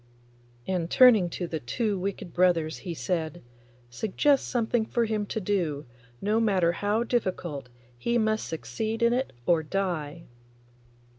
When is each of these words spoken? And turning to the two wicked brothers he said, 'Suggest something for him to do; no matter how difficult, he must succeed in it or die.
And 0.65 0.89
turning 0.89 1.29
to 1.29 1.45
the 1.45 1.59
two 1.59 1.95
wicked 1.95 2.33
brothers 2.33 2.79
he 2.79 2.95
said, 2.95 3.43
'Suggest 3.91 4.47
something 4.47 4.83
for 4.83 5.05
him 5.05 5.27
to 5.27 5.39
do; 5.39 5.85
no 6.19 6.39
matter 6.39 6.71
how 6.71 7.03
difficult, 7.03 7.69
he 7.99 8.17
must 8.17 8.47
succeed 8.47 9.03
in 9.03 9.13
it 9.13 9.31
or 9.45 9.61
die. 9.61 10.23